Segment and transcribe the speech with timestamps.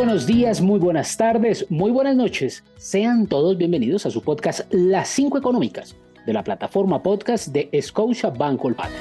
[0.00, 2.64] buenos días, muy buenas tardes, muy buenas noches.
[2.78, 8.30] Sean todos bienvenidos a su podcast Las 5 Económicas de la plataforma podcast de Scotia
[8.30, 8.98] Banco Patria.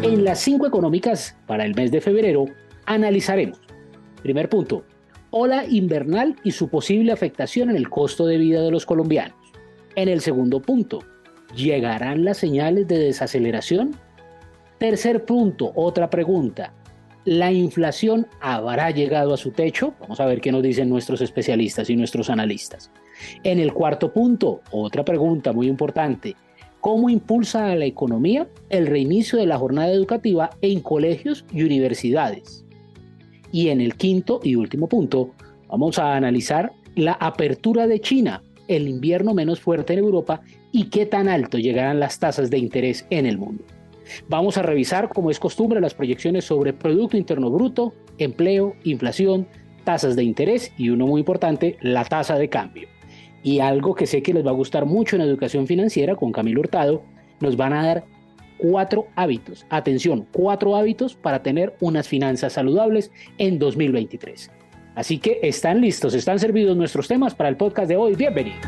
[0.00, 2.46] En las 5 Económicas para el mes de febrero
[2.86, 3.60] analizaremos.
[4.22, 4.82] Primer punto,
[5.28, 9.36] ola invernal y su posible afectación en el costo de vida de los colombianos.
[9.94, 11.00] En el segundo punto,
[11.54, 13.94] ¿llegarán las señales de desaceleración
[14.78, 16.74] Tercer punto, otra pregunta.
[17.24, 19.94] ¿La inflación habrá llegado a su techo?
[20.00, 22.90] Vamos a ver qué nos dicen nuestros especialistas y nuestros analistas.
[23.42, 26.36] En el cuarto punto, otra pregunta muy importante.
[26.80, 32.66] ¿Cómo impulsa a la economía el reinicio de la jornada educativa en colegios y universidades?
[33.50, 35.30] Y en el quinto y último punto,
[35.68, 41.06] vamos a analizar la apertura de China, el invierno menos fuerte en Europa y qué
[41.06, 43.64] tan alto llegarán las tasas de interés en el mundo.
[44.28, 49.48] Vamos a revisar, como es costumbre, las proyecciones sobre Producto Interno Bruto, empleo, inflación,
[49.84, 52.88] tasas de interés y uno muy importante, la tasa de cambio.
[53.42, 56.60] Y algo que sé que les va a gustar mucho en educación financiera con Camilo
[56.60, 57.02] Hurtado,
[57.40, 58.04] nos van a dar
[58.58, 59.66] cuatro hábitos.
[59.70, 64.50] Atención, cuatro hábitos para tener unas finanzas saludables en 2023.
[64.94, 68.14] Así que están listos, están servidos nuestros temas para el podcast de hoy.
[68.14, 68.64] Bienvenidos.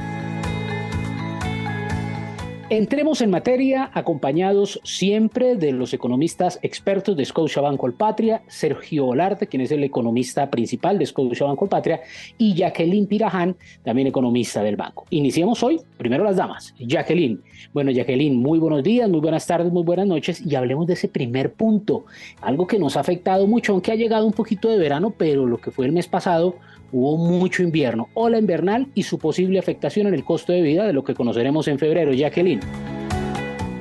[2.70, 9.62] Entremos en materia acompañados siempre de los economistas expertos de Scotiabank Colpatria, Sergio Olarte, quien
[9.62, 12.02] es el economista principal de Scotiabank Colpatria,
[12.36, 15.06] y Jacqueline Piraján, también economista del banco.
[15.08, 16.74] Iniciemos hoy, primero las damas.
[16.78, 17.40] Jacqueline.
[17.72, 21.08] Bueno, Jacqueline, muy buenos días, muy buenas tardes, muy buenas noches, y hablemos de ese
[21.08, 22.04] primer punto,
[22.42, 25.56] algo que nos ha afectado mucho, aunque ha llegado un poquito de verano, pero lo
[25.56, 26.56] que fue el mes pasado
[26.92, 30.92] hubo mucho invierno, ola invernal y su posible afectación en el costo de vida de
[30.92, 32.12] lo que conoceremos en febrero.
[32.12, 32.60] Jacqueline.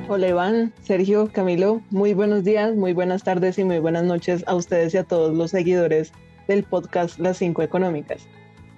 [0.08, 4.54] Hola Iván, Sergio, Camilo, muy buenos días, muy buenas tardes y muy buenas noches a
[4.54, 6.12] ustedes y a todos los seguidores
[6.46, 8.26] del podcast Las 5 Económicas.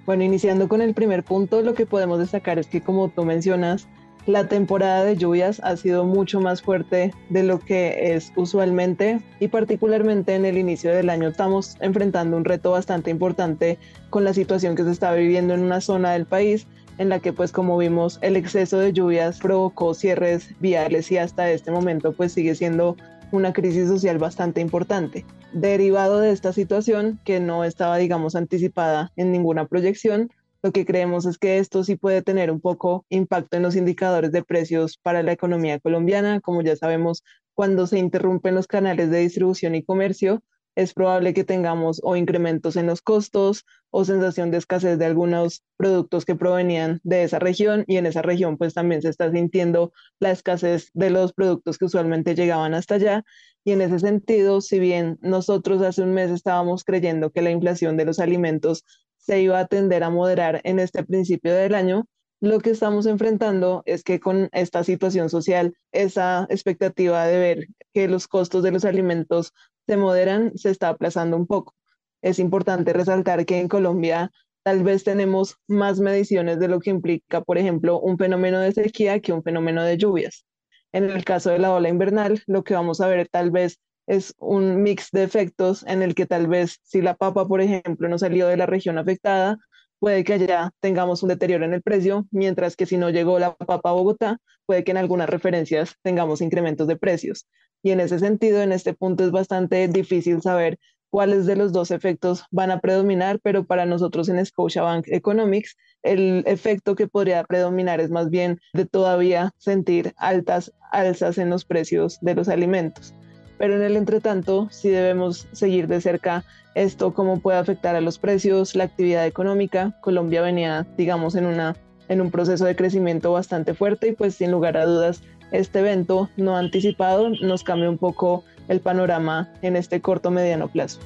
[0.05, 3.87] Bueno, iniciando con el primer punto, lo que podemos destacar es que como tú mencionas,
[4.25, 9.47] la temporada de lluvias ha sido mucho más fuerte de lo que es usualmente y
[9.47, 14.75] particularmente en el inicio del año estamos enfrentando un reto bastante importante con la situación
[14.75, 16.67] que se está viviendo en una zona del país
[16.97, 21.49] en la que pues como vimos el exceso de lluvias provocó cierres viales y hasta
[21.49, 22.97] este momento pues sigue siendo
[23.31, 25.25] una crisis social bastante importante.
[25.53, 30.29] Derivado de esta situación que no estaba digamos anticipada en ninguna proyección,
[30.63, 34.31] lo que creemos es que esto sí puede tener un poco impacto en los indicadores
[34.31, 36.39] de precios para la economía colombiana.
[36.39, 37.23] Como ya sabemos,
[37.53, 40.43] cuando se interrumpen los canales de distribución y comercio,
[40.75, 45.63] es probable que tengamos o incrementos en los costos o sensación de escasez de algunos
[45.75, 49.91] productos que provenían de esa región y en esa región pues también se está sintiendo
[50.19, 53.25] la escasez de los productos que usualmente llegaban hasta allá
[53.63, 57.95] y en ese sentido, si bien nosotros hace un mes estábamos creyendo que la inflación
[57.97, 58.85] de los alimentos
[59.21, 62.05] se iba a tender a moderar en este principio del año,
[62.41, 68.07] lo que estamos enfrentando es que con esta situación social, esa expectativa de ver que
[68.07, 69.53] los costos de los alimentos
[69.87, 71.75] se moderan, se está aplazando un poco.
[72.23, 74.31] Es importante resaltar que en Colombia
[74.63, 79.19] tal vez tenemos más mediciones de lo que implica, por ejemplo, un fenómeno de sequía
[79.19, 80.45] que un fenómeno de lluvias.
[80.93, 83.79] En el caso de la ola invernal, lo que vamos a ver tal vez
[84.11, 88.09] es un mix de efectos en el que tal vez si la papa, por ejemplo,
[88.09, 89.57] no salió de la región afectada,
[89.99, 93.55] puede que allá tengamos un deterioro en el precio, mientras que si no llegó la
[93.55, 97.47] papa a Bogotá, puede que en algunas referencias tengamos incrementos de precios.
[97.83, 100.77] Y en ese sentido, en este punto es bastante difícil saber
[101.09, 106.43] cuáles de los dos efectos van a predominar, pero para nosotros en Scotiabank Economics, el
[106.47, 112.19] efecto que podría predominar es más bien de todavía sentir altas alzas en los precios
[112.19, 113.13] de los alimentos
[113.61, 118.17] pero en el entretanto sí debemos seguir de cerca esto, cómo puede afectar a los
[118.17, 119.95] precios, la actividad económica.
[120.01, 121.75] Colombia venía, digamos, en, una,
[122.09, 125.21] en un proceso de crecimiento bastante fuerte y pues sin lugar a dudas
[125.51, 130.99] este evento no anticipado nos cambia un poco el panorama en este corto mediano plazo.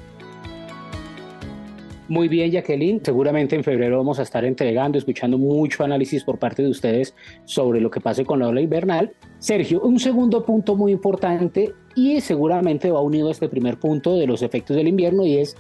[2.07, 3.01] Muy bien, Jacqueline.
[3.03, 7.81] Seguramente en febrero vamos a estar entregando, escuchando mucho análisis por parte de ustedes sobre
[7.81, 9.12] lo que pase con la ola invernal.
[9.39, 14.27] Sergio, un segundo punto muy importante y seguramente va unido a este primer punto de
[14.27, 15.56] los efectos del invierno y es,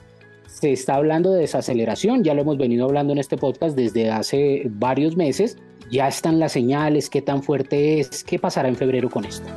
[0.47, 4.63] se está hablando de desaceleración, ya lo hemos venido hablando en este podcast desde hace
[4.69, 5.57] varios meses,
[5.89, 9.47] ya están las señales, qué tan fuerte es, qué pasará en febrero con esto.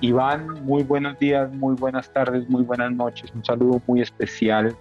[0.00, 4.76] Iván, muy buenos días, muy buenas tardes, muy buenas noches, un saludo muy especial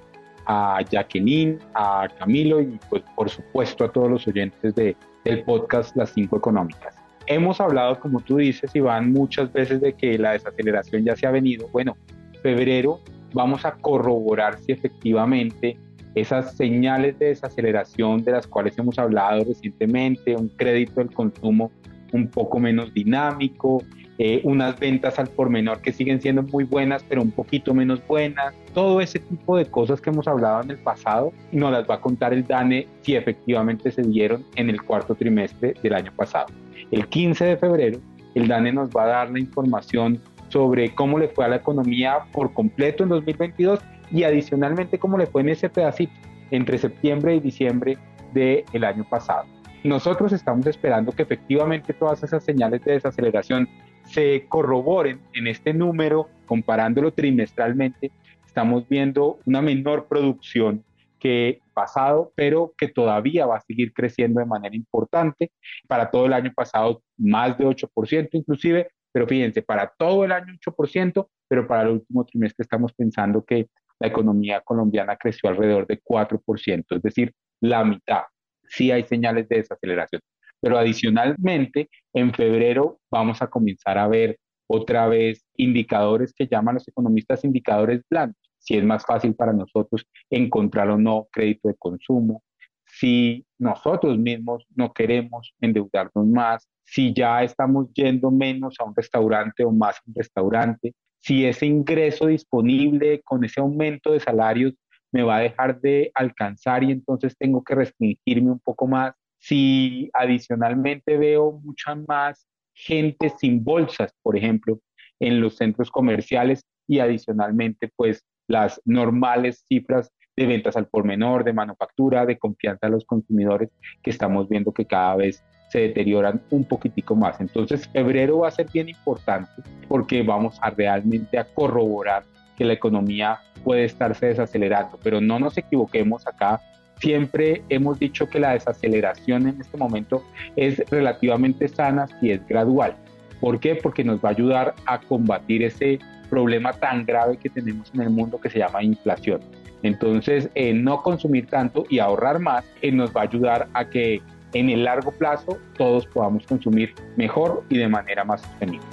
[0.46, 5.96] a Jacqueline, a Camilo y pues por supuesto a todos los oyentes de, del podcast
[5.96, 7.06] Las Cinco Económicas.
[7.27, 11.31] Hemos hablado, como tú dices, Iván, muchas veces de que la desaceleración ya se ha
[11.31, 11.68] venido.
[11.74, 11.97] Bueno,
[12.41, 13.01] febrero
[13.33, 15.77] vamos a corroborar si efectivamente
[16.15, 21.71] esas señales de desaceleración de las cuales hemos hablado recientemente, un crédito del consumo
[22.13, 23.83] un poco menos dinámico,
[24.18, 28.01] eh, unas ventas al por menor que siguen siendo muy buenas, pero un poquito menos
[28.07, 28.53] buenas.
[28.74, 32.01] Todo ese tipo de cosas que hemos hablado en el pasado nos las va a
[32.01, 36.47] contar el DANE si efectivamente se dieron en el cuarto trimestre del año pasado.
[36.91, 38.00] El 15 de febrero,
[38.35, 42.19] el DANE nos va a dar la información sobre cómo le fue a la economía
[42.31, 43.79] por completo en 2022
[44.12, 46.13] y adicionalmente cómo le fue en ese pedacito
[46.51, 47.97] entre septiembre y diciembre
[48.33, 49.45] del año pasado.
[49.83, 53.68] Nosotros estamos esperando que efectivamente todas esas señales de desaceleración
[54.06, 58.12] se corroboren en este número, comparándolo trimestralmente,
[58.45, 60.83] estamos viendo una menor producción
[61.19, 65.51] que pasado, pero que todavía va a seguir creciendo de manera importante.
[65.88, 70.53] Para todo el año pasado, más de 8% inclusive, pero fíjense, para todo el año
[70.59, 73.68] 8%, pero para el último trimestre estamos pensando que
[74.00, 77.31] la economía colombiana creció alrededor de 4%, es decir,
[77.62, 78.24] la mitad.
[78.68, 80.21] Sí hay señales de desaceleración.
[80.59, 86.88] Pero adicionalmente, en febrero vamos a comenzar a ver otra vez indicadores que llaman los
[86.88, 88.47] economistas indicadores blancos.
[88.68, 92.44] Si es más fácil para nosotros encontrar o no crédito de consumo,
[92.86, 99.64] si nosotros mismos no queremos endeudarnos más, si ya estamos yendo menos a un restaurante
[99.64, 104.74] o más a un restaurante, si ese ingreso disponible con ese aumento de salarios
[105.13, 110.10] me va a dejar de alcanzar y entonces tengo que restringirme un poco más, si
[110.13, 114.81] adicionalmente veo mucha más gente sin bolsas, por ejemplo,
[115.22, 121.44] en los centros comerciales y adicionalmente pues las normales cifras de ventas al por menor,
[121.44, 123.70] de manufactura, de confianza a los consumidores
[124.04, 127.42] que estamos viendo que cada vez se deterioran un poquitico más.
[127.42, 129.52] Entonces, febrero va a ser bien importante
[129.88, 132.24] porque vamos a realmente a corroborar
[132.56, 136.62] que la economía puede estarse desacelerando, pero no nos equivoquemos acá.
[137.00, 140.24] Siempre hemos dicho que la desaceleración en este momento
[140.56, 142.96] es relativamente sana si es gradual.
[143.40, 143.76] ¿Por qué?
[143.76, 148.09] Porque nos va a ayudar a combatir ese problema tan grave que tenemos en el
[148.09, 149.41] mundo que se llama inflación.
[149.83, 154.21] Entonces, eh, no consumir tanto y ahorrar más eh, nos va a ayudar a que
[154.53, 158.88] en el largo plazo todos podamos consumir mejor y de manera más sostenible.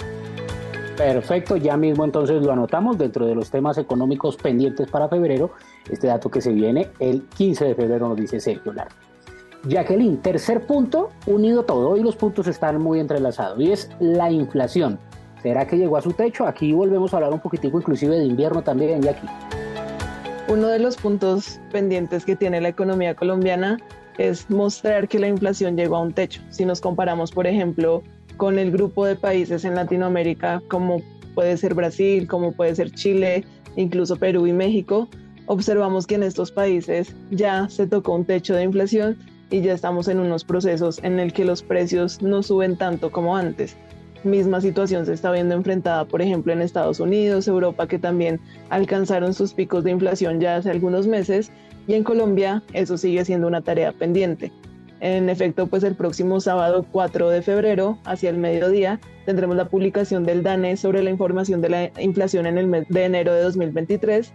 [0.97, 5.51] Perfecto, ya mismo entonces lo anotamos dentro de los temas económicos pendientes para febrero.
[5.89, 8.87] Este dato que se viene el 15 de febrero nos dice Sergio Lar.
[9.67, 14.99] Jacqueline, tercer punto, unido todo, hoy los puntos están muy entrelazados y es la inflación.
[15.45, 16.47] ¿Será que llegó a su techo?
[16.47, 19.27] Aquí volvemos a hablar un poquitico inclusive de invierno también, Jackie.
[20.47, 23.77] Uno de los puntos pendientes que tiene la economía colombiana
[24.17, 26.41] es mostrar que la inflación llegó a un techo.
[26.49, 28.01] Si nos comparamos, por ejemplo,
[28.37, 31.03] con el grupo de países en Latinoamérica, como
[31.35, 33.45] puede ser Brasil, como puede ser Chile,
[33.75, 35.07] incluso Perú y México,
[35.45, 39.15] observamos que en estos países ya se tocó un techo de inflación
[39.51, 43.37] y ya estamos en unos procesos en el que los precios no suben tanto como
[43.37, 43.77] antes.
[44.25, 48.39] Misma situación se está viendo enfrentada, por ejemplo, en Estados Unidos, Europa, que también
[48.69, 51.51] alcanzaron sus picos de inflación ya hace algunos meses
[51.85, 54.51] y en Colombia eso sigue siendo una tarea pendiente.
[54.99, 60.23] En efecto, pues el próximo sábado 4 de febrero, hacia el mediodía, tendremos la publicación
[60.23, 64.33] del DANE sobre la información de la inflación en el mes de enero de 2023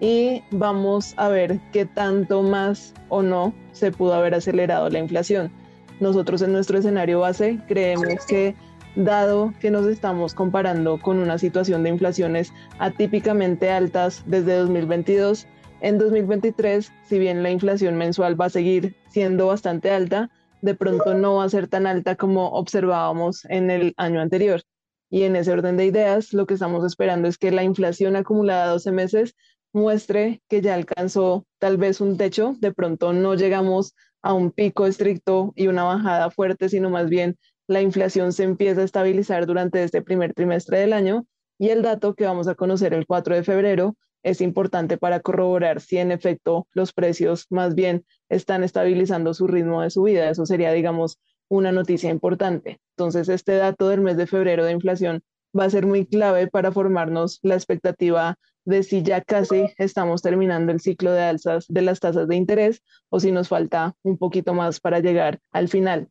[0.00, 5.50] y vamos a ver qué tanto más o no se pudo haber acelerado la inflación.
[5.98, 8.54] Nosotros en nuestro escenario base creemos que
[8.96, 15.46] dado que nos estamos comparando con una situación de inflaciones atípicamente altas desde 2022,
[15.80, 20.30] en 2023, si bien la inflación mensual va a seguir siendo bastante alta,
[20.60, 24.62] de pronto no va a ser tan alta como observábamos en el año anterior.
[25.08, 28.64] Y en ese orden de ideas, lo que estamos esperando es que la inflación acumulada
[28.64, 29.34] a 12 meses
[29.72, 34.86] muestre que ya alcanzó tal vez un techo, de pronto no llegamos a un pico
[34.86, 37.38] estricto y una bajada fuerte, sino más bien
[37.70, 41.24] la inflación se empieza a estabilizar durante este primer trimestre del año
[41.56, 45.80] y el dato que vamos a conocer el 4 de febrero es importante para corroborar
[45.80, 50.28] si en efecto los precios más bien están estabilizando su ritmo de subida.
[50.28, 52.80] Eso sería, digamos, una noticia importante.
[52.96, 55.22] Entonces, este dato del mes de febrero de inflación
[55.56, 60.72] va a ser muy clave para formarnos la expectativa de si ya casi estamos terminando
[60.72, 64.54] el ciclo de alzas de las tasas de interés o si nos falta un poquito
[64.54, 66.10] más para llegar al final.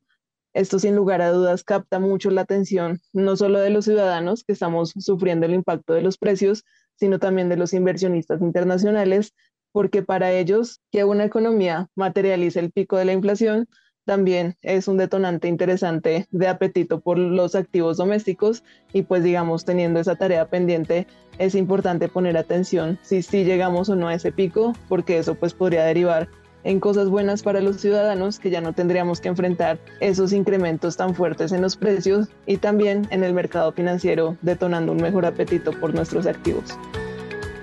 [0.54, 4.54] Esto sin lugar a dudas capta mucho la atención no solo de los ciudadanos que
[4.54, 6.66] estamos sufriendo el impacto de los precios,
[6.96, 9.34] sino también de los inversionistas internacionales,
[9.72, 13.68] porque para ellos que una economía materialice el pico de la inflación
[14.06, 20.00] también es un detonante interesante de apetito por los activos domésticos y pues digamos teniendo
[20.00, 21.06] esa tarea pendiente
[21.38, 25.54] es importante poner atención si sí llegamos o no a ese pico porque eso pues
[25.54, 26.28] podría derivar
[26.64, 31.16] en cosas buenas para los ciudadanos que ya no tendríamos que enfrentar esos incrementos tan
[31.16, 35.94] fuertes en los precios y también en el mercado financiero detonando un mejor apetito por
[35.94, 36.78] nuestros activos.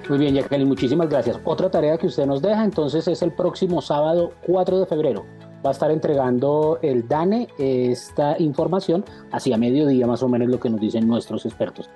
[0.08, 1.38] Muy bien, Jacqueline, muchísimas gracias.
[1.44, 5.26] Otra tarea que usted nos deja entonces es el próximo sábado 4 de febrero.
[5.64, 10.70] Va a estar entregando el DANE esta información hacia mediodía, más o menos lo que
[10.70, 11.90] nos dicen nuestros expertos.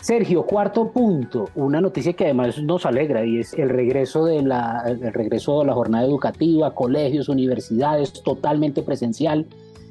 [0.00, 4.84] Sergio, cuarto punto, una noticia que además nos alegra y es el regreso de la,
[4.86, 9.46] el regreso de la jornada educativa, colegios, universidades, totalmente presencial.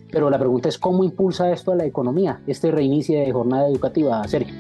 [0.09, 4.25] Pero la pregunta es cómo impulsa esto a la economía, este reinicio de jornada educativa,
[4.27, 4.55] Sergio.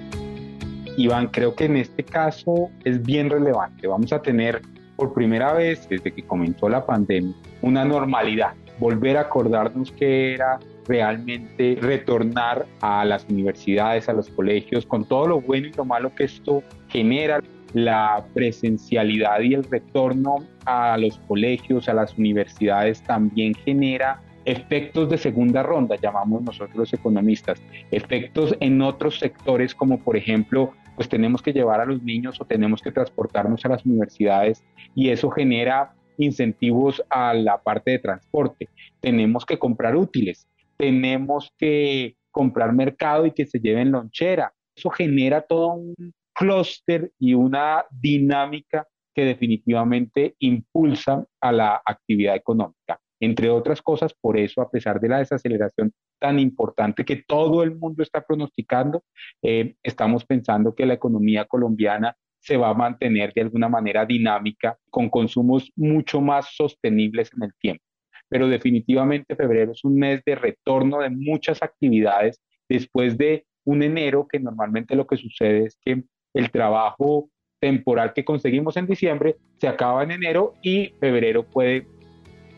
[0.97, 3.87] Iván, creo que en este caso es bien relevante.
[3.87, 4.61] Vamos a tener
[4.97, 10.59] por primera vez desde que comenzó la pandemia una normalidad, volver a acordarnos que era
[10.87, 16.13] realmente retornar a las universidades, a los colegios, con todo lo bueno y lo malo
[16.15, 17.41] que esto genera,
[17.73, 25.17] la presencialidad y el retorno a los colegios, a las universidades también genera efectos de
[25.17, 31.41] segunda ronda, llamamos nosotros los economistas, efectos en otros sectores como por ejemplo, pues tenemos
[31.41, 34.63] que llevar a los niños o tenemos que transportarnos a las universidades
[34.95, 38.69] y eso genera incentivos a la parte de transporte.
[39.01, 44.53] Tenemos que comprar útiles tenemos que comprar mercado y que se lleven lonchera.
[44.75, 45.95] Eso genera todo un
[46.33, 52.99] clúster y una dinámica que definitivamente impulsa a la actividad económica.
[53.19, 57.75] Entre otras cosas, por eso, a pesar de la desaceleración tan importante que todo el
[57.75, 59.03] mundo está pronosticando,
[59.41, 64.77] eh, estamos pensando que la economía colombiana se va a mantener de alguna manera dinámica,
[64.91, 67.86] con consumos mucho más sostenibles en el tiempo
[68.29, 74.27] pero definitivamente febrero es un mes de retorno de muchas actividades después de un enero
[74.29, 76.03] que normalmente lo que sucede es que
[76.33, 77.29] el trabajo
[77.59, 81.87] temporal que conseguimos en diciembre se acaba en enero y febrero puede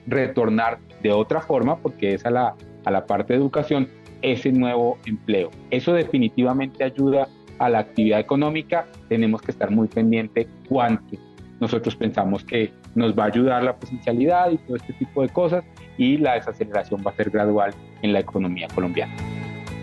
[0.08, 3.88] retornar de otra forma porque es a la, a la parte de educación
[4.22, 5.50] ese nuevo empleo.
[5.72, 7.28] Eso definitivamente ayuda
[7.60, 8.88] a la actividad económica.
[9.08, 11.18] Tenemos que estar muy pendiente cuánto.
[11.60, 15.64] Nosotros pensamos que nos va a ayudar la presencialidad y todo este tipo de cosas
[15.98, 19.14] y la desaceleración va a ser gradual en la economía colombiana.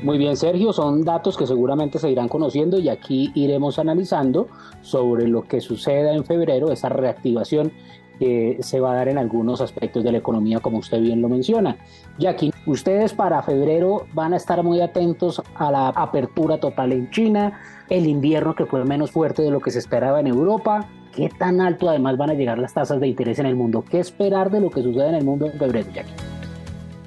[0.03, 4.49] Muy bien, Sergio, son datos que seguramente se irán conociendo y aquí iremos analizando
[4.83, 7.73] sobre lo que suceda en febrero, esa reactivación
[8.19, 11.29] que se va a dar en algunos aspectos de la economía, como usted bien lo
[11.29, 11.77] menciona.
[12.19, 17.61] Jackie, ustedes para febrero van a estar muy atentos a la apertura total en China,
[17.89, 21.63] el invierno que fue menos fuerte de lo que se esperaba en Europa, ¿Qué tan
[21.63, 23.83] alto además van a llegar las tasas de interés en el mundo?
[23.91, 26.13] ¿Qué esperar de lo que sucede en el mundo en febrero, Jackie?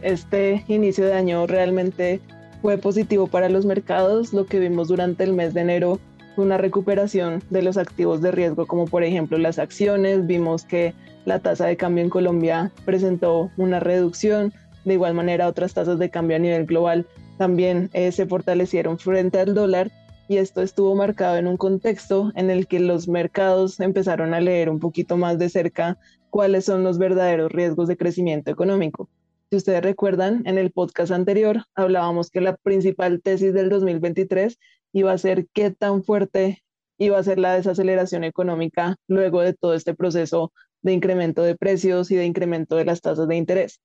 [0.01, 2.19] Este inicio de año realmente
[2.63, 4.33] fue positivo para los mercados.
[4.33, 5.99] Lo que vimos durante el mes de enero
[6.35, 10.25] fue una recuperación de los activos de riesgo, como por ejemplo las acciones.
[10.25, 14.53] Vimos que la tasa de cambio en Colombia presentó una reducción.
[14.85, 17.05] De igual manera, otras tasas de cambio a nivel global
[17.37, 19.91] también eh, se fortalecieron frente al dólar
[20.29, 24.69] y esto estuvo marcado en un contexto en el que los mercados empezaron a leer
[24.69, 25.97] un poquito más de cerca
[26.29, 29.09] cuáles son los verdaderos riesgos de crecimiento económico.
[29.49, 34.59] Si ustedes recuerdan, en el podcast anterior hablábamos que la principal tesis del 2023
[34.93, 36.63] iba a ser qué tan fuerte
[36.99, 42.11] iba a ser la desaceleración económica luego de todo este proceso de incremento de precios
[42.11, 43.81] y de incremento de las tasas de interés.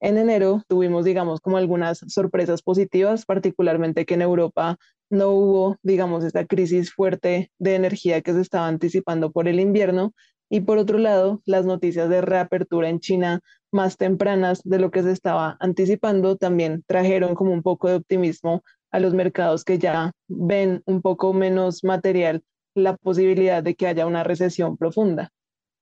[0.00, 4.78] En enero tuvimos, digamos, como algunas sorpresas positivas, particularmente que en Europa
[5.10, 10.12] no hubo, digamos, esta crisis fuerte de energía que se estaba anticipando por el invierno.
[10.48, 13.40] Y por otro lado, las noticias de reapertura en China
[13.72, 18.62] más tempranas de lo que se estaba anticipando también trajeron como un poco de optimismo
[18.92, 22.42] a los mercados que ya ven un poco menos material
[22.74, 25.30] la posibilidad de que haya una recesión profunda.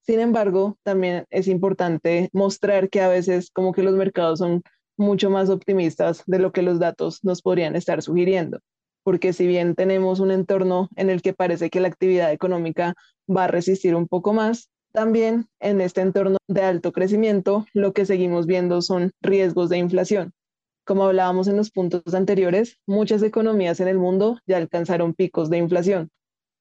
[0.00, 4.62] Sin embargo, también es importante mostrar que a veces como que los mercados son
[4.96, 8.60] mucho más optimistas de lo que los datos nos podrían estar sugiriendo
[9.04, 12.94] porque si bien tenemos un entorno en el que parece que la actividad económica
[13.28, 18.06] va a resistir un poco más, también en este entorno de alto crecimiento lo que
[18.06, 20.32] seguimos viendo son riesgos de inflación.
[20.84, 25.58] Como hablábamos en los puntos anteriores, muchas economías en el mundo ya alcanzaron picos de
[25.58, 26.10] inflación.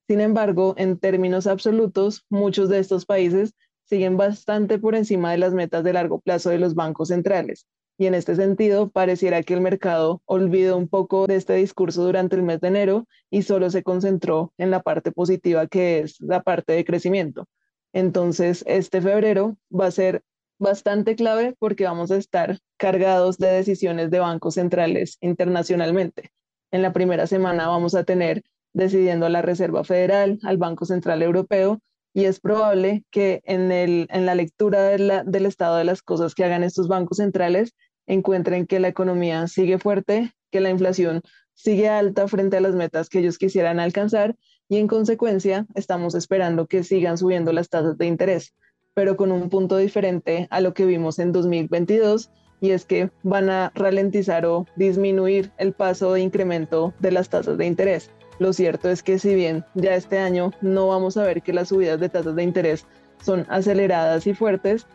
[0.07, 3.53] Sin embargo, en términos absolutos, muchos de estos países
[3.85, 8.07] siguen bastante por encima de las metas de largo plazo de los bancos centrales, y
[8.07, 12.43] en este sentido, pareciera que el mercado olvidó un poco de este discurso durante el
[12.43, 16.73] mes de enero y solo se concentró en la parte positiva que es la parte
[16.73, 17.45] de crecimiento.
[17.93, 20.23] Entonces, este febrero va a ser
[20.57, 26.31] bastante clave porque vamos a estar cargados de decisiones de bancos centrales internacionalmente.
[26.71, 31.21] En la primera semana vamos a tener decidiendo a la Reserva Federal, al Banco Central
[31.21, 31.79] Europeo,
[32.13, 36.45] y es probable que en, el, en la lectura del estado de las cosas que
[36.45, 37.73] hagan estos bancos centrales
[38.05, 41.21] encuentren que la economía sigue fuerte, que la inflación
[41.55, 44.35] sigue alta frente a las metas que ellos quisieran alcanzar
[44.69, 48.53] y en consecuencia estamos esperando que sigan subiendo las tasas de interés,
[48.93, 53.49] pero con un punto diferente a lo que vimos en 2022 y es que van
[53.49, 58.09] a ralentizar o disminuir el paso de incremento de las tasas de interés.
[58.43, 61.69] Lo cierto es que si bien ya este año no vamos a ver que las
[61.69, 62.85] subidas de tasas de interés
[63.21, 64.85] son aceleradas y fuertes,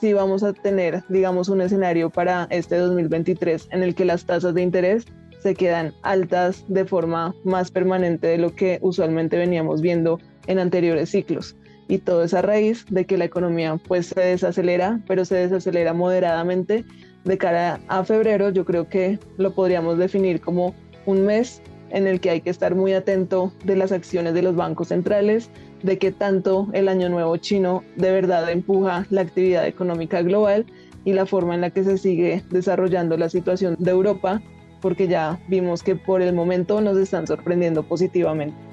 [0.00, 4.52] sí vamos a tener, digamos, un escenario para este 2023 en el que las tasas
[4.52, 5.04] de interés
[5.38, 11.10] se quedan altas de forma más permanente de lo que usualmente veníamos viendo en anteriores
[11.10, 11.54] ciclos.
[11.86, 15.92] Y todo es a raíz de que la economía pues se desacelera, pero se desacelera
[15.92, 16.84] moderadamente.
[17.24, 20.74] De cara a febrero yo creo que lo podríamos definir como
[21.06, 24.56] un mes en el que hay que estar muy atento de las acciones de los
[24.56, 25.50] bancos centrales,
[25.82, 30.66] de qué tanto el año nuevo chino de verdad empuja la actividad económica global
[31.04, 34.42] y la forma en la que se sigue desarrollando la situación de Europa,
[34.80, 38.67] porque ya vimos que por el momento nos están sorprendiendo positivamente.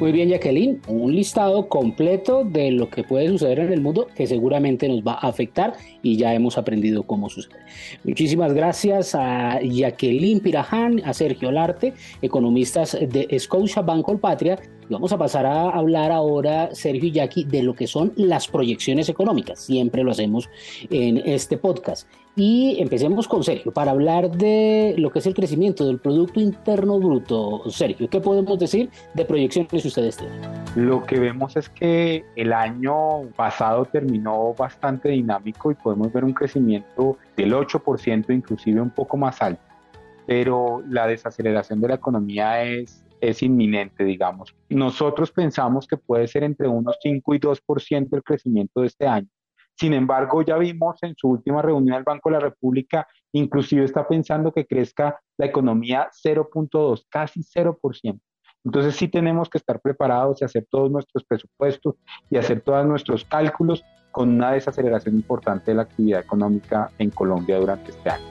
[0.00, 4.26] Muy bien, Jacqueline, un listado completo de lo que puede suceder en el mundo que
[4.26, 7.60] seguramente nos va a afectar y ya hemos aprendido cómo sucede.
[8.02, 14.58] Muchísimas gracias a Jacqueline Piraján, a Sergio Larte, economistas de Scotia Banco Patria.
[14.90, 19.08] vamos a pasar a hablar ahora, Sergio y Jackie, de lo que son las proyecciones
[19.08, 19.60] económicas.
[19.60, 20.50] Siempre lo hacemos
[20.90, 22.08] en este podcast.
[22.36, 26.98] Y empecemos con Sergio para hablar de lo que es el crecimiento del Producto Interno
[26.98, 27.70] Bruto.
[27.70, 30.40] Sergio, ¿qué podemos decir de proyecciones ustedes tienen?
[30.74, 36.32] Lo que vemos es que el año pasado terminó bastante dinámico y podemos ver un
[36.32, 39.62] crecimiento del 8%, inclusive un poco más alto.
[40.26, 44.56] Pero la desaceleración de la economía es, es inminente, digamos.
[44.70, 49.28] Nosotros pensamos que puede ser entre unos 5 y 2% el crecimiento de este año
[49.76, 54.06] sin embargo, ya vimos en su última reunión el Banco de la República, inclusive está
[54.06, 58.20] pensando que crezca la economía 0.2, casi 0%.
[58.64, 61.96] Entonces sí tenemos que estar preparados y hacer todos nuestros presupuestos
[62.30, 67.58] y hacer todos nuestros cálculos con una desaceleración importante de la actividad económica en Colombia
[67.58, 68.24] durante este año.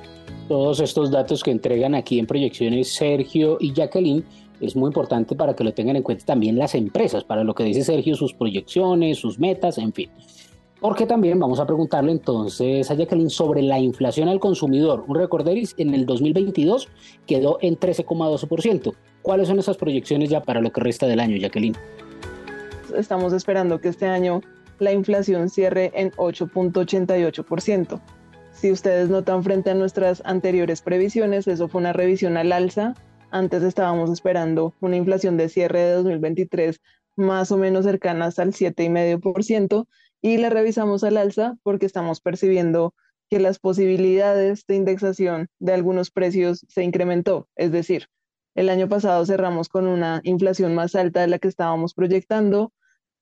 [0.47, 4.23] Todos estos datos que entregan aquí en proyecciones Sergio y Jacqueline
[4.61, 7.65] es muy importante para que lo tengan en cuenta también las empresas, para lo que
[7.65, 10.09] dice Sergio, sus proyecciones, sus metas, en fin.
[10.83, 15.05] Porque también vamos a preguntarle entonces a Jacqueline sobre la inflación al consumidor.
[15.07, 16.89] Un recorderis en el 2022
[17.25, 18.93] quedó en 13,12%.
[19.21, 21.77] ¿Cuáles son esas proyecciones ya para lo que resta del año, Jacqueline?
[22.97, 24.41] Estamos esperando que este año
[24.79, 28.01] la inflación cierre en 8.88%.
[28.51, 32.93] Si ustedes notan frente a nuestras anteriores previsiones, eso fue una revisión al alza.
[33.31, 36.81] Antes estábamos esperando una inflación de cierre de 2023
[37.15, 39.87] más o menos cercanas al 7,5%
[40.23, 42.95] y la revisamos al alza porque estamos percibiendo
[43.29, 47.49] que las posibilidades de indexación de algunos precios se incrementó.
[47.55, 48.07] Es decir,
[48.55, 52.71] el año pasado cerramos con una inflación más alta de la que estábamos proyectando.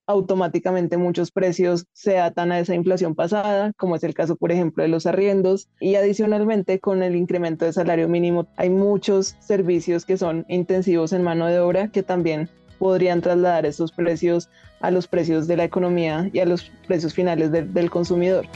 [0.05, 4.83] Automáticamente muchos precios se atan a esa inflación pasada, como es el caso, por ejemplo,
[4.83, 5.69] de los arriendos.
[5.79, 11.23] Y adicionalmente, con el incremento de salario mínimo, hay muchos servicios que son intensivos en
[11.23, 12.49] mano de obra que también
[12.81, 17.51] podrían trasladar esos precios a los precios de la economía y a los precios finales
[17.51, 18.47] del consumidor.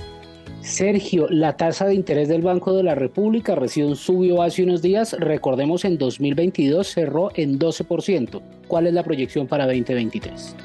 [0.61, 5.15] Sergio, la tasa de interés del Banco de la República recién subió hace unos días,
[5.19, 8.41] recordemos en 2022 cerró en 12%.
[8.67, 10.55] ¿Cuál es la proyección para 2023?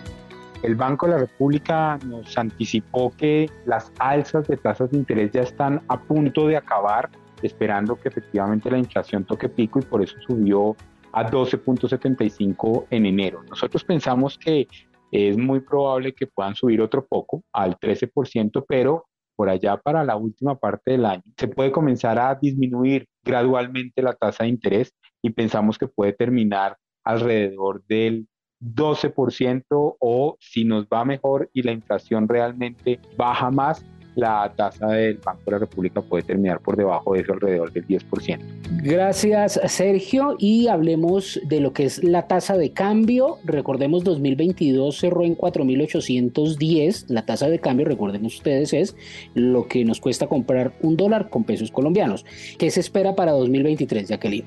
[0.62, 5.42] El Banco de la República nos anticipó que las alzas de tasas de interés ya
[5.42, 7.10] están a punto de acabar,
[7.42, 10.74] esperando que efectivamente la inflación toque pico y por eso subió
[11.12, 13.42] a 12.75 en enero.
[13.48, 14.66] Nosotros pensamos que
[15.10, 20.16] es muy probable que puedan subir otro poco al 13%, pero por allá para la
[20.16, 24.92] última parte del año se puede comenzar a disminuir gradualmente la tasa de interés
[25.22, 28.28] y pensamos que puede terminar alrededor del
[28.60, 33.84] 12% o si nos va mejor y la inflación realmente baja más,
[34.16, 37.86] la tasa del Banco de la República puede terminar por debajo de eso, alrededor del
[37.86, 38.38] 10%.
[38.82, 40.36] Gracias, Sergio.
[40.38, 43.38] Y hablemos de lo que es la tasa de cambio.
[43.44, 47.06] Recordemos, 2022 cerró en 4.810.
[47.08, 48.96] La tasa de cambio, recuerden ustedes, es
[49.34, 52.24] lo que nos cuesta comprar un dólar con pesos colombianos.
[52.58, 54.44] ¿Qué se espera para 2023, Jacqueline?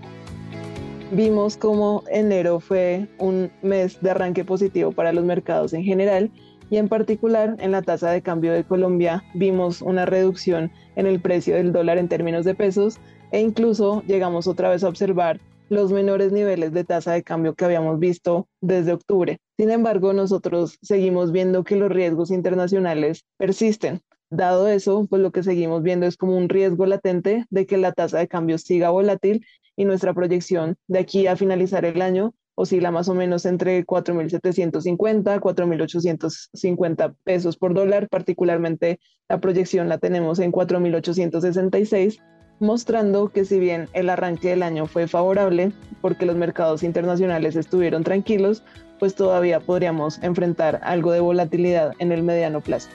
[1.11, 6.31] Vimos como enero fue un mes de arranque positivo para los mercados en general
[6.69, 11.19] y en particular en la tasa de cambio de Colombia vimos una reducción en el
[11.19, 12.99] precio del dólar en términos de pesos
[13.31, 17.65] e incluso llegamos otra vez a observar los menores niveles de tasa de cambio que
[17.65, 19.39] habíamos visto desde octubre.
[19.57, 24.01] Sin embargo, nosotros seguimos viendo que los riesgos internacionales persisten.
[24.29, 27.91] Dado eso, pues lo que seguimos viendo es como un riesgo latente de que la
[27.91, 29.45] tasa de cambio siga volátil
[29.75, 35.39] y nuestra proyección de aquí a finalizar el año oscila más o menos entre 4.750
[35.39, 42.19] 4.850 pesos por dólar, particularmente la proyección la tenemos en 4.866
[42.59, 48.03] mostrando que si bien el arranque del año fue favorable porque los mercados internacionales estuvieron
[48.03, 48.63] tranquilos,
[48.99, 52.89] pues todavía podríamos enfrentar algo de volatilidad en el mediano plazo.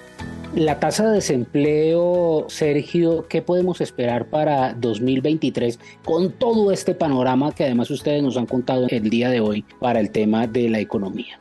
[0.59, 7.63] La tasa de desempleo, Sergio, ¿qué podemos esperar para 2023 con todo este panorama que
[7.63, 11.39] además ustedes nos han contado el día de hoy para el tema de la economía?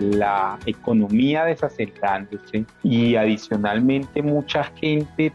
[0.00, 5.30] La economía desacelerándose y adicionalmente mucha gente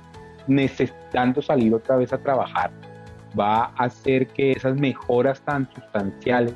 [0.47, 2.71] necesitando salir otra vez a trabajar,
[3.39, 6.55] va a hacer que esas mejoras tan sustanciales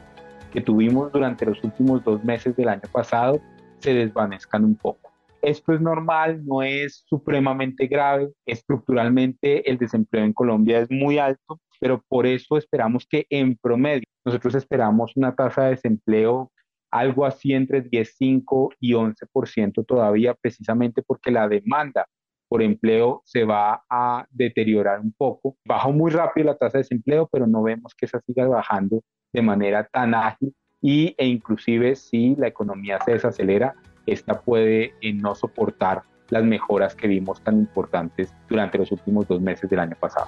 [0.51, 3.39] que tuvimos durante los últimos dos meses del año pasado
[3.77, 5.10] se desvanezcan un poco.
[5.41, 8.29] Esto es normal, no es supremamente grave.
[8.45, 14.03] Estructuralmente el desempleo en Colombia es muy alto, pero por eso esperamos que en promedio
[14.23, 16.51] nosotros esperamos una tasa de desempleo
[16.91, 22.05] algo así entre 10,5 y 11% todavía, precisamente porque la demanda
[22.49, 25.55] por empleo se va a deteriorar un poco.
[25.65, 29.01] Bajó muy rápido la tasa de desempleo, pero no vemos que esa siga bajando
[29.31, 33.73] de manera tan ágil y, e inclusive si la economía se desacelera,
[34.11, 39.41] esta puede eh, no soportar las mejoras que vimos tan importantes durante los últimos dos
[39.41, 40.27] meses del año pasado.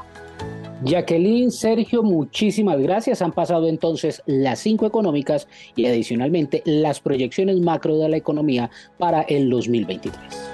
[0.84, 3.22] Jacqueline, Sergio, muchísimas gracias.
[3.22, 9.22] Han pasado entonces las cinco económicas y adicionalmente las proyecciones macro de la economía para
[9.22, 10.54] el 2023.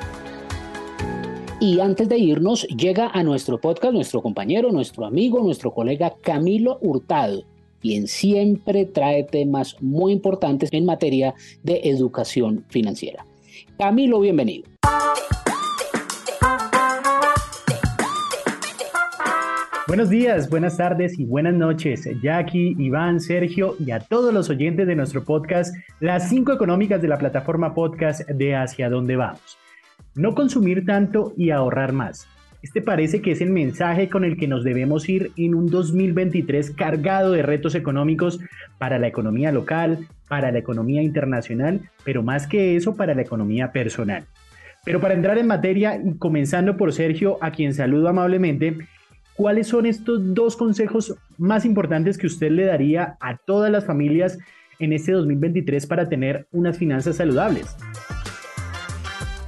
[1.61, 6.77] Y antes de irnos, llega a nuestro podcast nuestro compañero, nuestro amigo, nuestro colega Camilo
[6.79, 7.43] Hurtado,
[7.81, 13.25] quien siempre trae temas muy importantes en materia de educación financiera.
[13.77, 14.69] Camilo, bienvenido.
[19.89, 24.85] Buenos días, buenas tardes y buenas noches, Jackie, Iván, Sergio y a todos los oyentes
[24.85, 29.57] de nuestro podcast, las cinco económicas de la plataforma podcast de Hacia dónde vamos.
[30.13, 32.27] No consumir tanto y ahorrar más.
[32.61, 36.71] Este parece que es el mensaje con el que nos debemos ir en un 2023
[36.71, 38.41] cargado de retos económicos
[38.77, 43.71] para la economía local, para la economía internacional, pero más que eso para la economía
[43.71, 44.25] personal.
[44.83, 48.77] Pero para entrar en materia y comenzando por Sergio, a quien saludo amablemente,
[49.35, 54.37] ¿cuáles son estos dos consejos más importantes que usted le daría a todas las familias
[54.79, 57.77] en este 2023 para tener unas finanzas saludables?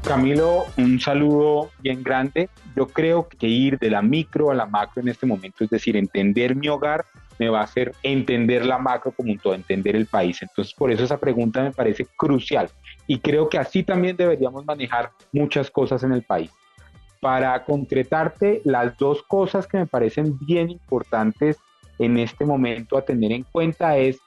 [0.04, 2.50] Camilo, un saludo bien grande.
[2.76, 5.96] Yo creo que ir de la micro a la macro en este momento, es decir,
[5.96, 7.06] entender mi hogar,
[7.38, 10.42] me va a hacer entender la macro como un todo, entender el país.
[10.42, 12.70] Entonces, por eso esa pregunta me parece crucial.
[13.06, 16.52] Y creo que así también deberíamos manejar muchas cosas en el país.
[17.20, 21.58] Para concretarte, las dos cosas que me parecen bien importantes
[22.00, 24.20] en este momento a tener en cuenta es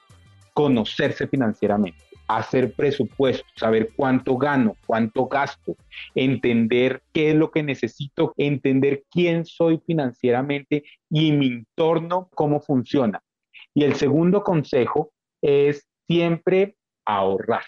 [0.53, 5.75] conocerse financieramente hacer presupuestos, saber cuánto gano, cuánto gasto,
[6.13, 13.21] entender qué es lo que necesito, entender quién soy financieramente y mi entorno, cómo funciona.
[13.73, 15.11] Y el segundo consejo
[15.41, 17.63] es siempre ahorrar.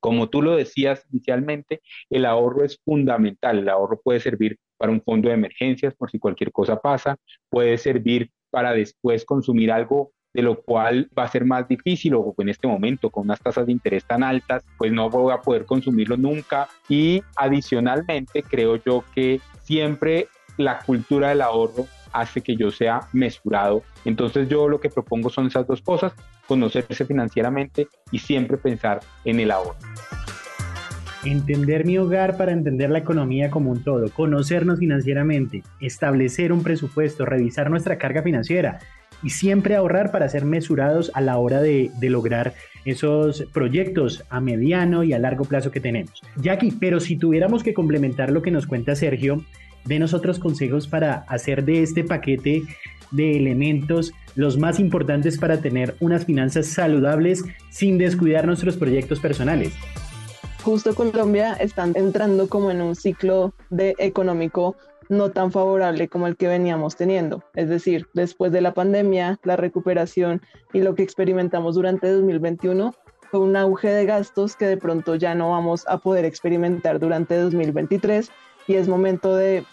[0.00, 3.58] Como tú lo decías inicialmente, el ahorro es fundamental.
[3.58, 7.16] El ahorro puede servir para un fondo de emergencias por si cualquier cosa pasa,
[7.50, 12.32] puede servir para después consumir algo de lo cual va a ser más difícil o
[12.38, 15.64] en este momento con unas tasas de interés tan altas, pues no voy a poder
[15.64, 16.68] consumirlo nunca.
[16.88, 23.82] Y adicionalmente creo yo que siempre la cultura del ahorro hace que yo sea mesurado.
[24.04, 26.12] Entonces yo lo que propongo son esas dos cosas,
[26.46, 29.74] conocerse financieramente y siempre pensar en el ahorro.
[31.24, 37.24] Entender mi hogar para entender la economía como un todo, conocernos financieramente, establecer un presupuesto,
[37.24, 38.78] revisar nuestra carga financiera,
[39.22, 42.54] y siempre ahorrar para ser mesurados a la hora de, lograr
[42.84, 46.22] esos proyectos a mediano y a largo plazo que tenemos.
[46.36, 49.44] Jackie, pero si tuviéramos que complementar lo que nos cuenta Sergio,
[49.84, 52.62] denos otros consejos para hacer de este paquete
[53.10, 59.72] de elementos los más importantes para tener unas finanzas saludables sin descuidar nuestros proyectos personales.
[60.62, 64.76] Justo Colombia están entrando como en un ciclo de económico
[65.08, 67.42] no tan favorable como el que veníamos teniendo.
[67.54, 70.42] Es decir, después de la pandemia, la recuperación
[70.72, 72.94] y lo que experimentamos durante 2021
[73.30, 77.36] con un auge de gastos que de pronto ya no vamos a poder experimentar durante
[77.36, 78.30] 2023
[78.66, 79.64] y es momento de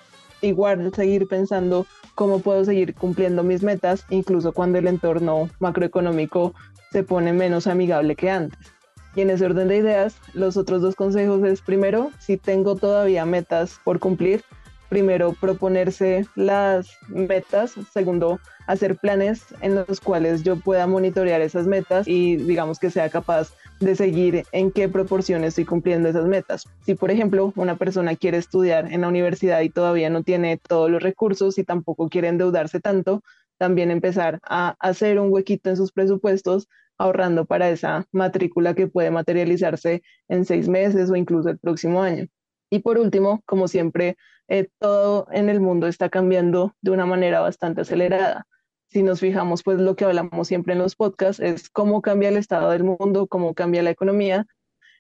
[0.41, 6.53] igual seguir pensando cómo puedo seguir cumpliendo mis metas, incluso cuando el entorno macroeconómico
[6.91, 8.73] se pone menos amigable que antes.
[9.15, 13.25] Y en ese orden de ideas, los otros dos consejos es, primero, si tengo todavía
[13.25, 14.43] metas por cumplir,
[14.89, 22.07] primero proponerse las metas, segundo hacer planes en los cuales yo pueda monitorear esas metas
[22.07, 26.65] y digamos que sea capaz de seguir en qué proporción estoy cumpliendo esas metas.
[26.85, 30.89] Si por ejemplo una persona quiere estudiar en la universidad y todavía no tiene todos
[30.89, 33.21] los recursos y tampoco quiere endeudarse tanto,
[33.57, 36.67] también empezar a hacer un huequito en sus presupuestos
[36.97, 42.27] ahorrando para esa matrícula que puede materializarse en seis meses o incluso el próximo año.
[42.75, 44.17] Y por último, como siempre,
[44.49, 48.47] eh, todo en el mundo está cambiando de una manera bastante acelerada.
[48.87, 52.35] Si nos fijamos, pues lo que hablamos siempre en los podcasts es cómo cambia el
[52.35, 54.45] estado del mundo, cómo cambia la economía,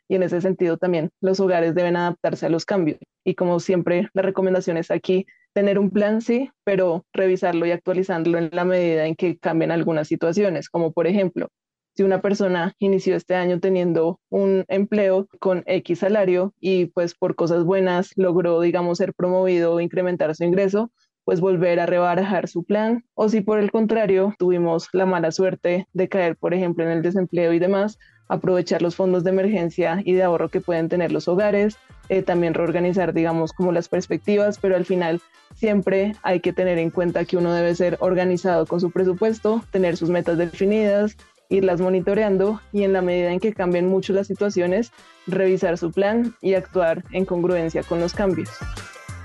[0.07, 2.99] y en ese sentido también los hogares deben adaptarse a los cambios.
[3.25, 8.37] Y como siempre, la recomendación es aquí tener un plan, sí, pero revisarlo y actualizarlo
[8.37, 11.49] en la medida en que cambien algunas situaciones, como por ejemplo,
[11.95, 17.35] si una persona inició este año teniendo un empleo con X salario y pues por
[17.35, 20.91] cosas buenas logró, digamos, ser promovido o incrementar su ingreso,
[21.23, 23.05] pues volver a rebarajar su plan.
[23.13, 27.01] O si por el contrario tuvimos la mala suerte de caer, por ejemplo, en el
[27.01, 31.27] desempleo y demás, aprovechar los fondos de emergencia y de ahorro que pueden tener los
[31.27, 31.77] hogares,
[32.09, 35.21] eh, también reorganizar, digamos, como las perspectivas, pero al final
[35.53, 39.95] siempre hay que tener en cuenta que uno debe ser organizado con su presupuesto, tener
[39.95, 41.15] sus metas definidas,
[41.49, 44.91] irlas monitoreando y en la medida en que cambien mucho las situaciones,
[45.27, 48.49] revisar su plan y actuar en congruencia con los cambios.